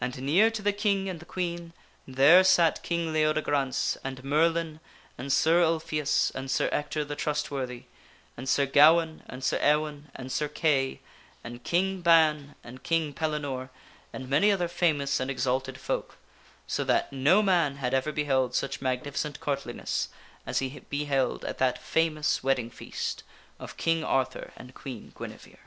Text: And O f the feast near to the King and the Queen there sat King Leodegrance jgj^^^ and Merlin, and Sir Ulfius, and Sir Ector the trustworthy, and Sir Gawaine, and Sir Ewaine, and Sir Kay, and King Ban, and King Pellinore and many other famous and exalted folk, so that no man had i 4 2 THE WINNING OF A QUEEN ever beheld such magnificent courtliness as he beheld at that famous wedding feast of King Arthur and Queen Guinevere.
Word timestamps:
And 0.00 0.12
O 0.16 0.16
f 0.16 0.16
the 0.16 0.20
feast 0.22 0.26
near 0.26 0.50
to 0.50 0.62
the 0.62 0.72
King 0.72 1.08
and 1.08 1.20
the 1.20 1.24
Queen 1.24 1.72
there 2.08 2.42
sat 2.42 2.82
King 2.82 3.12
Leodegrance 3.12 3.96
jgj^^^ 3.96 4.00
and 4.02 4.24
Merlin, 4.24 4.80
and 5.16 5.32
Sir 5.32 5.62
Ulfius, 5.62 6.32
and 6.34 6.50
Sir 6.50 6.68
Ector 6.72 7.04
the 7.04 7.14
trustworthy, 7.14 7.84
and 8.36 8.48
Sir 8.48 8.66
Gawaine, 8.66 9.22
and 9.28 9.44
Sir 9.44 9.60
Ewaine, 9.60 10.06
and 10.16 10.32
Sir 10.32 10.48
Kay, 10.48 10.98
and 11.44 11.62
King 11.62 12.00
Ban, 12.00 12.56
and 12.64 12.82
King 12.82 13.12
Pellinore 13.14 13.68
and 14.12 14.28
many 14.28 14.50
other 14.50 14.66
famous 14.66 15.20
and 15.20 15.30
exalted 15.30 15.78
folk, 15.78 16.16
so 16.66 16.82
that 16.82 17.12
no 17.12 17.40
man 17.40 17.76
had 17.76 17.94
i 17.94 18.00
4 18.00 18.00
2 18.00 18.00
THE 18.00 18.00
WINNING 18.00 18.00
OF 18.00 18.00
A 18.00 18.02
QUEEN 18.02 18.02
ever 18.02 18.12
beheld 18.50 18.54
such 18.56 18.82
magnificent 18.82 19.38
courtliness 19.38 20.08
as 20.44 20.58
he 20.58 20.80
beheld 20.80 21.44
at 21.44 21.58
that 21.58 21.80
famous 21.80 22.42
wedding 22.42 22.70
feast 22.70 23.22
of 23.60 23.76
King 23.76 24.02
Arthur 24.02 24.50
and 24.56 24.74
Queen 24.74 25.12
Guinevere. 25.16 25.60